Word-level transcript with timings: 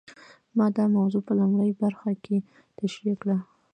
ما 0.57 0.65
دا 0.77 0.83
موضوع 0.97 1.21
په 1.27 1.33
لومړۍ 1.39 1.71
برخه 1.81 2.11
کې 2.23 2.37
تشرېح 2.79 3.15
کړه. 3.21 3.37